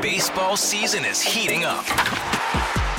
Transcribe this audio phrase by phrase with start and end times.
[0.00, 1.84] Baseball season is heating up.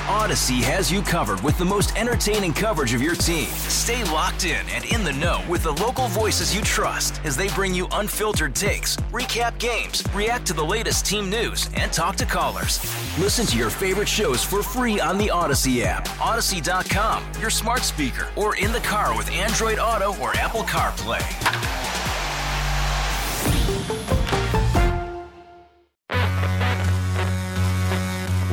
[0.05, 3.47] Audacy has you covered with the most entertaining coverage of your team.
[3.47, 7.47] Stay locked in and in the know with the local voices you trust as they
[7.49, 12.25] bring you unfiltered takes, recap games, react to the latest team news, and talk to
[12.25, 12.79] callers.
[13.17, 18.27] Listen to your favorite shows for free on the Audacy app, Audacy.com, your smart speaker,
[18.35, 21.90] or in the car with Android Auto or Apple CarPlay.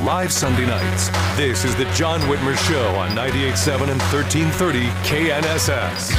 [0.08, 1.10] Live Sunday nights.
[1.36, 6.14] This is the John Whitmer Show on 98.7 and 1330 KNSS.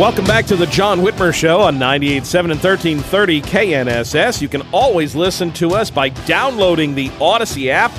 [0.00, 4.40] Welcome back to the John Whitmer Show on 98.7 and 1330 KNSS.
[4.40, 7.92] You can always listen to us by downloading the Audacy app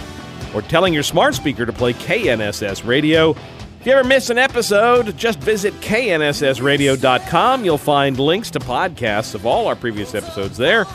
[0.56, 3.36] or telling your smart speaker to play KNSS Radio.
[3.80, 7.64] If you ever miss an episode, just visit knssradio.com.
[7.64, 10.88] You'll find links to podcasts of all our previous episodes there.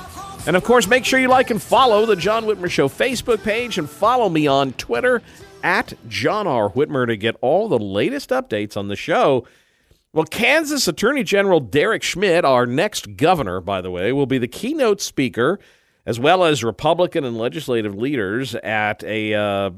[0.48, 3.78] And of course, make sure you like and follow the John Whitmer Show Facebook page
[3.78, 5.22] and follow me on Twitter
[5.62, 6.68] at John R.
[6.68, 9.46] Whitmer to get all the latest updates on the show.
[10.16, 14.48] Well, Kansas Attorney General Derek Schmidt, our next governor, by the way, will be the
[14.48, 15.60] keynote speaker,
[16.06, 19.72] as well as Republican and legislative leaders at a uh,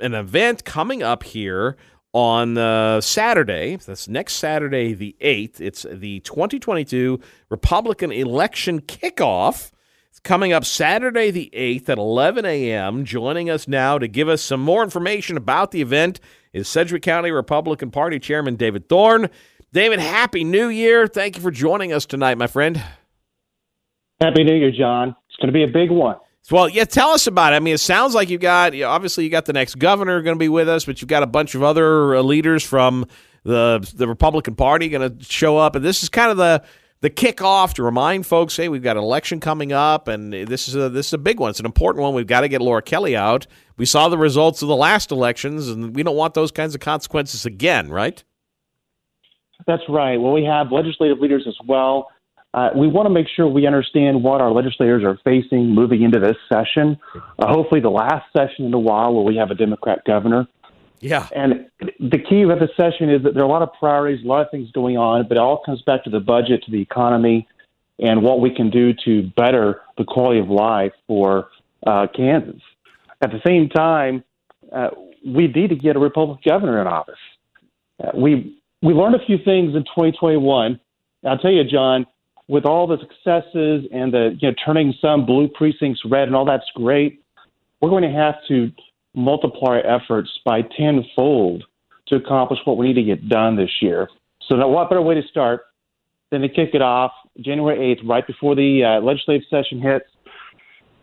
[0.00, 1.76] an event coming up here
[2.14, 3.76] on uh, Saturday.
[3.76, 5.60] That's next Saturday, the eighth.
[5.60, 9.72] It's the 2022 Republican election kickoff.
[10.08, 13.04] It's coming up Saturday, the eighth at 11 a.m.
[13.04, 16.18] Joining us now to give us some more information about the event
[16.54, 19.28] is Sedgwick County Republican Party Chairman David Thorne.
[19.76, 21.06] David, Happy New Year.
[21.06, 22.82] Thank you for joining us tonight, my friend.
[24.22, 25.14] Happy New Year, John.
[25.28, 26.16] It's going to be a big one.
[26.50, 27.56] Well, yeah, tell us about it.
[27.56, 30.38] I mean, it sounds like you've got, obviously, you got the next governor going to
[30.38, 33.04] be with us, but you've got a bunch of other uh, leaders from
[33.42, 35.76] the the Republican Party going to show up.
[35.76, 36.64] And this is kind of the
[37.02, 40.74] the kickoff to remind folks, hey, we've got an election coming up, and this is
[40.74, 41.50] a, this is a big one.
[41.50, 42.14] It's an important one.
[42.14, 43.46] We've got to get Laura Kelly out.
[43.76, 46.80] We saw the results of the last elections, and we don't want those kinds of
[46.80, 48.24] consequences again, right?
[49.66, 50.16] That's right.
[50.20, 52.10] Well, we have legislative leaders as well.
[52.54, 56.18] Uh, we want to make sure we understand what our legislators are facing moving into
[56.18, 56.98] this session.
[57.38, 60.48] Uh, hopefully, the last session in a while where we have a Democrat governor.
[61.00, 61.28] Yeah.
[61.36, 61.66] And
[62.00, 64.40] the key of the session is that there are a lot of priorities, a lot
[64.40, 67.46] of things going on, but it all comes back to the budget, to the economy,
[67.98, 71.48] and what we can do to better the quality of life for
[71.86, 72.62] uh, Kansas.
[73.20, 74.24] At the same time,
[74.72, 74.90] uh,
[75.26, 77.14] we need to get a Republican governor in office.
[78.02, 80.80] Uh, we we learned a few things in 2021.
[81.26, 82.06] I'll tell you, John,
[82.48, 86.44] with all the successes and the you know turning some blue precincts red and all
[86.44, 87.22] that's great.
[87.80, 88.70] We're going to have to
[89.14, 91.64] multiply our efforts by tenfold
[92.08, 94.08] to accomplish what we need to get done this year.
[94.48, 95.62] So, now what better way to start
[96.30, 100.06] than to kick it off January 8th, right before the uh, legislative session hits?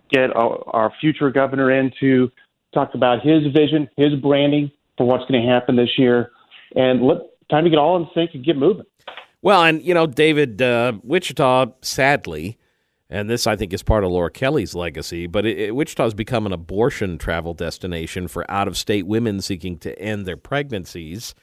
[0.10, 2.32] Get our, our future governor in to
[2.74, 6.32] talk about his vision, his branding for what's going to happen this year,
[6.76, 7.18] and let
[7.54, 8.86] time to get all in sync and get moving.
[9.42, 12.58] Well, and you know, David, uh, Wichita, sadly,
[13.10, 16.14] and this I think is part of Laura Kelly's legacy, but it, it, Wichita has
[16.14, 21.36] become an abortion travel destination for out-of-state women seeking to end their pregnancies.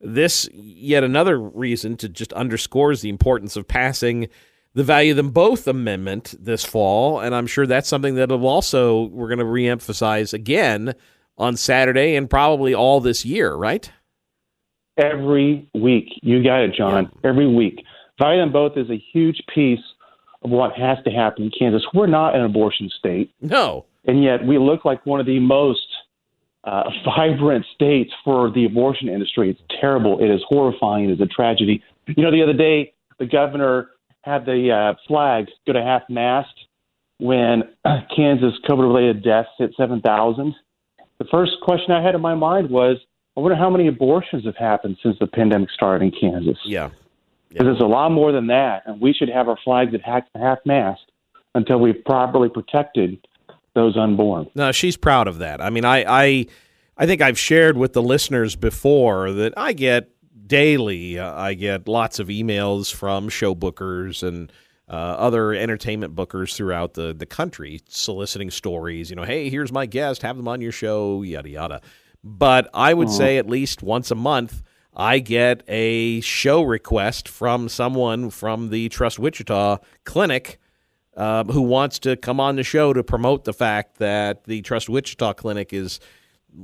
[0.00, 4.28] This yet another reason to just underscores the importance of passing
[4.74, 9.06] the value them both amendment this fall, and I'm sure that's something that will also
[9.06, 10.94] we're going to reemphasize again
[11.36, 13.90] on Saturday and probably all this year, right?
[14.98, 16.08] Every week.
[16.22, 17.10] You got it, John.
[17.24, 17.84] Every week.
[18.18, 19.80] Value them both is a huge piece
[20.42, 21.82] of what has to happen in Kansas.
[21.94, 23.32] We're not an abortion state.
[23.40, 23.86] No.
[24.06, 25.86] And yet we look like one of the most
[26.64, 29.50] uh, vibrant states for the abortion industry.
[29.50, 30.22] It's terrible.
[30.22, 31.08] It is horrifying.
[31.08, 31.82] It is a tragedy.
[32.06, 33.90] You know, the other day, the governor
[34.22, 36.52] had the uh, flags go to half mast
[37.18, 37.62] when
[38.16, 40.54] Kansas COVID related deaths hit 7,000.
[41.18, 42.96] The first question I had in my mind was
[43.38, 46.58] I wonder how many abortions have happened since the pandemic started in Kansas.
[46.64, 46.90] Yeah.
[47.48, 47.72] Because yeah.
[47.74, 50.58] it's a lot more than that, and we should have our flags at half, half
[50.64, 51.02] mast
[51.54, 53.24] until we've properly protected
[53.76, 54.50] those unborn.
[54.56, 55.60] No, she's proud of that.
[55.60, 56.46] I mean, I, I,
[56.96, 60.10] I think I've shared with the listeners before that I get
[60.48, 64.52] daily, uh, I get lots of emails from show bookers and
[64.88, 69.10] uh, other entertainment bookers throughout the the country soliciting stories.
[69.10, 71.80] You know, hey, here's my guest, have them on your show, yada yada.
[72.36, 74.62] But I would say at least once a month,
[74.94, 80.58] I get a show request from someone from the Trust Wichita clinic
[81.16, 84.90] uh, who wants to come on the show to promote the fact that the Trust
[84.90, 86.00] Wichita Clinic is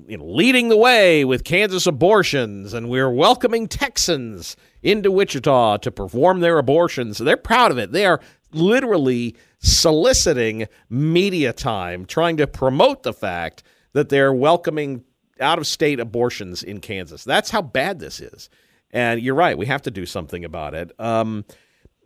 [0.07, 5.91] you know, leading the way with Kansas abortions, and we're welcoming Texans into Wichita to
[5.91, 7.19] perform their abortions.
[7.19, 7.93] They're proud of it.
[7.93, 8.21] They are
[8.53, 13.63] literally soliciting media time, trying to promote the fact
[13.95, 15.05] that they're welcoming
[15.41, 17.25] out of state abortions in Kansas.
[17.25, 18.49] That's how bad this is.
[18.91, 20.93] And you're right, we have to do something about it.
[21.01, 21.45] Um,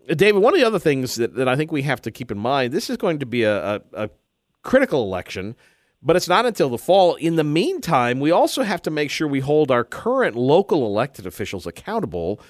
[0.09, 2.39] David, one of the other things that, that I think we have to keep in
[2.39, 4.11] mind this is going to be a, a, a
[4.63, 5.55] critical election
[6.03, 7.17] but it's not until the fall.
[7.17, 11.27] In the meantime, we also have to make sure we hold our current local elected
[11.27, 12.41] officials accountable.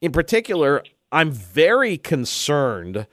[0.00, 3.06] In particular, I'm very concerned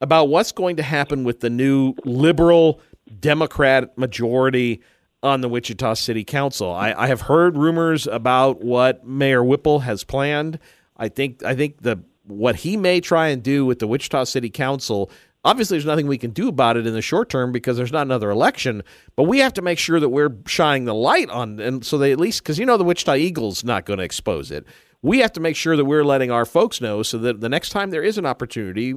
[0.00, 2.80] about what's going to happen with the new liberal
[3.20, 4.80] Democrat majority
[5.24, 6.72] on the Wichita City Council.
[6.72, 10.58] I, I have heard rumors about what Mayor Whipple has planned.
[10.96, 14.50] I think I think the what he may try and do with the Wichita City
[14.50, 15.10] Council
[15.44, 18.02] Obviously, there's nothing we can do about it in the short term because there's not
[18.02, 18.82] another election.
[19.14, 22.12] But we have to make sure that we're shining the light on, and so they
[22.12, 24.64] at least because you know the Wichita Eagles not going to expose it.
[25.02, 27.70] We have to make sure that we're letting our folks know so that the next
[27.70, 28.94] time there is an opportunity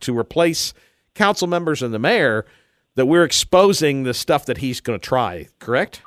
[0.00, 0.72] to replace
[1.14, 2.46] council members and the mayor,
[2.94, 5.48] that we're exposing the stuff that he's going to try.
[5.58, 6.02] Correct?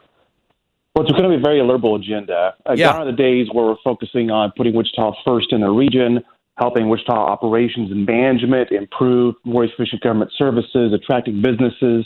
[0.96, 2.56] Well, it's going to be a very liberal agenda.
[2.66, 2.94] Uh, yeah.
[2.94, 6.24] Gone are the days where we're focusing on putting Wichita first in the region
[6.58, 12.06] helping Wichita operations and management improve more efficient government services, attracting businesses.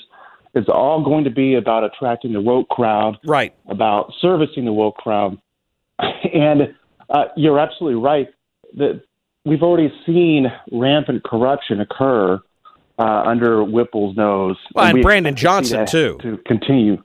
[0.53, 3.55] It's all going to be about attracting the woke crowd, right?
[3.69, 5.39] About servicing the woke crowd,
[5.99, 6.75] and
[7.09, 8.27] uh, you're absolutely right
[8.75, 9.01] that
[9.45, 12.39] we've already seen rampant corruption occur
[12.99, 14.57] uh, under Whipple's nose.
[14.73, 17.03] Well, and, and Brandon Johnson to too to continue.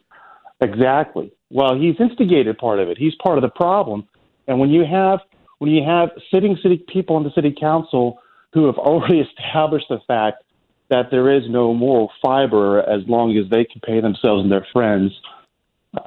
[0.60, 1.32] Exactly.
[1.50, 2.98] Well, he's instigated part of it.
[2.98, 4.08] He's part of the problem.
[4.48, 5.20] And when you have
[5.58, 8.18] when you have sitting city people in the city council
[8.52, 10.42] who have already established the fact
[10.88, 14.66] that there is no moral fiber as long as they can pay themselves and their
[14.72, 15.12] friends,
[15.96, 16.00] uh,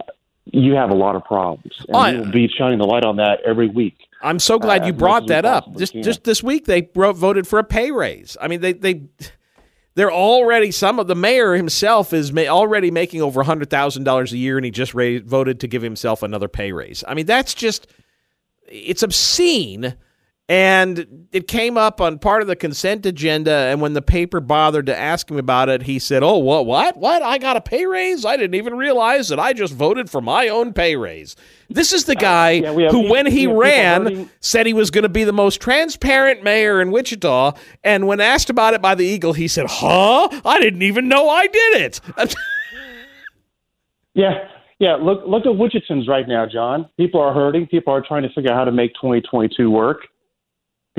[0.45, 1.73] you have a lot of problems.
[1.89, 3.97] And oh, we'll be shining the light on that every week.
[4.21, 5.75] I'm so glad uh, you brought that up.
[5.77, 8.37] Just just this week they wrote, voted for a pay raise.
[8.39, 9.03] I mean they they
[9.99, 14.31] they're already some of the mayor himself is ma- already making over hundred thousand dollars
[14.31, 17.03] a year, and he just raised, voted to give himself another pay raise.
[17.05, 17.85] I mean that's just
[18.65, 19.95] it's obscene.
[20.49, 23.51] And it came up on part of the consent agenda.
[23.51, 26.65] And when the paper bothered to ask him about it, he said, Oh, what?
[26.65, 26.97] What?
[26.97, 27.21] What?
[27.21, 28.25] I got a pay raise?
[28.25, 31.35] I didn't even realize that I just voted for my own pay raise.
[31.69, 35.09] This is the guy uh, yeah, who, when he ran, said he was going to
[35.09, 37.53] be the most transparent mayor in Wichita.
[37.83, 40.29] And when asked about it by the Eagle, he said, Huh?
[40.43, 42.01] I didn't even know I did it.
[44.15, 44.47] yeah.
[44.79, 46.89] Yeah, look look at Wichitans right now, John.
[46.95, 47.67] People are hurting.
[47.67, 50.07] People are trying to figure out how to make 2022 work.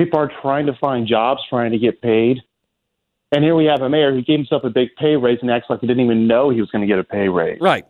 [0.01, 2.39] People are trying to find jobs, trying to get paid.
[3.31, 5.67] And here we have a mayor who gave himself a big pay raise and acts
[5.69, 7.61] like he didn't even know he was going to get a pay raise.
[7.61, 7.85] Right.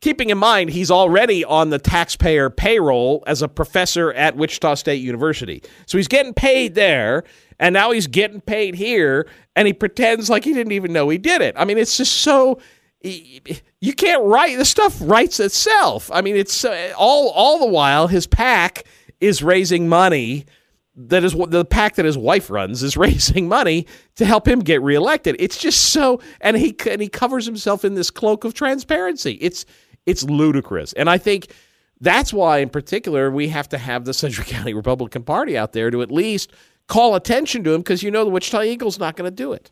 [0.00, 5.02] Keeping in mind he's already on the taxpayer payroll as a professor at Wichita State
[5.02, 5.62] University.
[5.84, 7.22] So he's getting paid there,
[7.60, 11.18] and now he's getting paid here, and he pretends like he didn't even know he
[11.18, 11.54] did it.
[11.58, 12.60] I mean, it's just so
[13.02, 16.10] you can't write the stuff writes itself.
[16.14, 18.84] I mean, it's uh, all all the while his pack
[19.20, 20.46] is raising money.
[20.94, 23.86] That is what the pack that his wife runs is raising money
[24.16, 25.36] to help him get reelected.
[25.38, 29.38] It's just so, and he and he covers himself in this cloak of transparency.
[29.40, 29.64] It's
[30.04, 31.52] it's ludicrous, and I think
[32.00, 35.90] that's why, in particular, we have to have the Central County Republican Party out there
[35.90, 36.52] to at least
[36.88, 39.70] call attention to him because you know the Wichita Eagles not going to do it.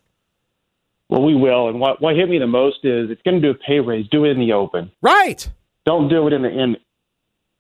[1.11, 1.69] Well, we will.
[1.69, 4.09] And what what hit me the most is it's going to do a pay raise.
[4.09, 4.91] Do it in the open.
[5.03, 5.49] Right.
[5.85, 6.77] Don't do it in the in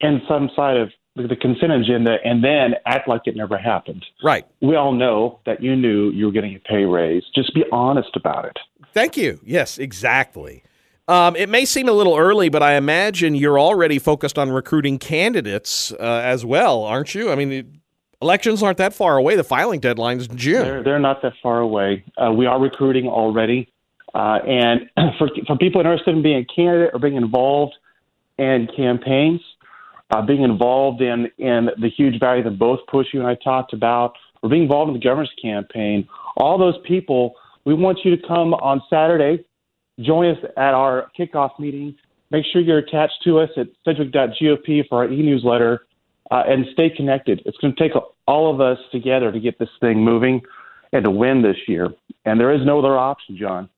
[0.00, 4.04] in some side of the consent agenda and then act like it never happened.
[4.22, 4.46] Right.
[4.60, 7.24] We all know that you knew you were getting a pay raise.
[7.34, 8.58] Just be honest about it.
[8.94, 9.40] Thank you.
[9.44, 10.62] Yes, exactly.
[11.08, 14.98] Um, it may seem a little early, but I imagine you're already focused on recruiting
[14.98, 17.32] candidates uh, as well, aren't you?
[17.32, 17.80] I mean,
[18.22, 19.34] Elections aren't that far away.
[19.34, 20.62] The filing deadline is June.
[20.62, 22.04] They're, they're not that far away.
[22.18, 23.72] Uh, we are recruiting already.
[24.14, 27.74] Uh, and for, for people interested in being a candidate or being involved
[28.36, 29.40] in campaigns,
[30.10, 33.72] uh, being involved in, in the huge value them both Push you and I talked
[33.72, 38.26] about, or being involved in the governor's campaign, all those people, we want you to
[38.26, 39.44] come on Saturday,
[40.00, 41.94] join us at our kickoff meeting.
[42.30, 45.86] Make sure you're attached to us at sedgwick.gop for our e-newsletter
[46.30, 47.42] uh, and stay connected.
[47.44, 47.92] It's going to take
[48.26, 50.40] all of us together to get this thing moving
[50.92, 51.88] and to win this year.
[52.24, 53.68] And there is no other option, John.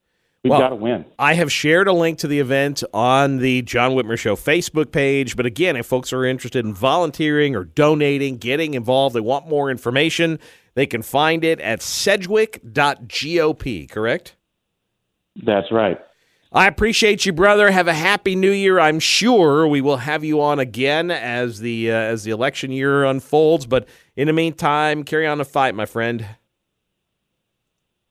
[0.42, 1.04] We've well, got to win.
[1.20, 5.36] I have shared a link to the event on the John Whitmer Show Facebook page.
[5.36, 9.70] But again, if folks are interested in volunteering or donating, getting involved, they want more
[9.70, 10.40] information,
[10.74, 14.34] they can find it at sedgwick.gop, correct?
[15.36, 16.00] That's right.
[16.50, 17.70] I appreciate you, brother.
[17.70, 18.80] Have a happy new year.
[18.80, 23.04] I'm sure we will have you on again as the uh, as the election year
[23.04, 23.64] unfolds.
[23.64, 26.26] But in the meantime, carry on the fight, my friend.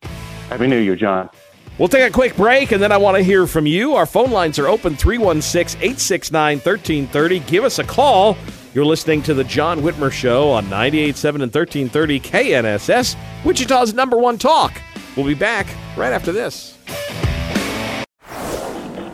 [0.01, 1.29] Happy New Year, John.
[1.77, 3.95] We'll take a quick break and then I want to hear from you.
[3.95, 7.39] Our phone lines are open 316 869 1330.
[7.39, 8.37] Give us a call.
[8.73, 14.37] You're listening to The John Whitmer Show on 98.7 and 1330 KNSS, Wichita's number one
[14.37, 14.73] talk.
[15.17, 16.77] We'll be back right after this.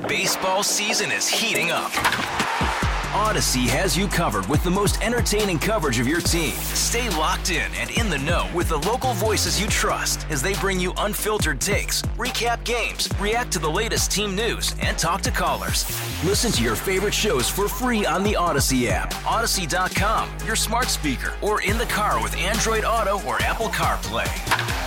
[0.07, 1.91] Baseball season is heating up.
[3.17, 6.53] Audacy has you covered with the most entertaining coverage of your team.
[6.53, 10.53] Stay locked in and in the know with the local voices you trust as they
[10.55, 15.31] bring you unfiltered takes, recap games, react to the latest team news, and talk to
[15.31, 15.83] callers.
[16.23, 21.33] Listen to your favorite shows for free on the Audacy app, Audacy.com, your smart speaker,
[21.41, 24.86] or in the car with Android Auto or Apple CarPlay.